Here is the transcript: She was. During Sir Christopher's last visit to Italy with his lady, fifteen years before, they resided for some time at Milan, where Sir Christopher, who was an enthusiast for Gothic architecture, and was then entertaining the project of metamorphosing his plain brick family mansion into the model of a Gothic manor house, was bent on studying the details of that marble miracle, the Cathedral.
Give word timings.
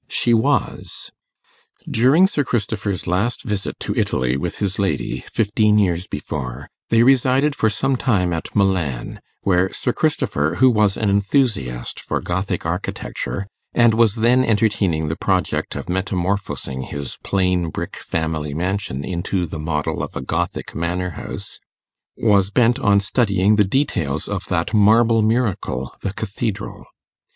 She 0.09 0.33
was. 0.33 1.11
During 1.87 2.25
Sir 2.25 2.43
Christopher's 2.43 3.05
last 3.05 3.43
visit 3.43 3.79
to 3.81 3.93
Italy 3.95 4.35
with 4.35 4.57
his 4.57 4.79
lady, 4.79 5.19
fifteen 5.31 5.77
years 5.77 6.07
before, 6.07 6.71
they 6.89 7.03
resided 7.03 7.53
for 7.55 7.69
some 7.69 7.95
time 7.97 8.33
at 8.33 8.55
Milan, 8.55 9.19
where 9.41 9.71
Sir 9.71 9.93
Christopher, 9.93 10.55
who 10.55 10.71
was 10.71 10.97
an 10.97 11.11
enthusiast 11.11 11.99
for 11.99 12.19
Gothic 12.19 12.65
architecture, 12.65 13.45
and 13.75 13.93
was 13.93 14.15
then 14.15 14.43
entertaining 14.43 15.07
the 15.07 15.15
project 15.15 15.75
of 15.75 15.87
metamorphosing 15.87 16.81
his 16.81 17.19
plain 17.23 17.69
brick 17.69 17.95
family 17.97 18.55
mansion 18.55 19.05
into 19.05 19.45
the 19.45 19.59
model 19.59 20.01
of 20.01 20.15
a 20.15 20.21
Gothic 20.23 20.73
manor 20.73 21.11
house, 21.11 21.59
was 22.17 22.49
bent 22.49 22.79
on 22.79 22.99
studying 22.99 23.55
the 23.55 23.63
details 23.65 24.27
of 24.27 24.45
that 24.45 24.73
marble 24.73 25.21
miracle, 25.21 25.95
the 25.99 26.11
Cathedral. 26.11 26.85